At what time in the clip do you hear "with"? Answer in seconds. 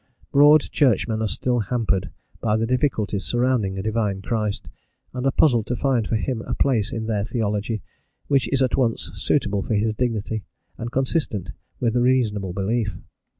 11.79-11.95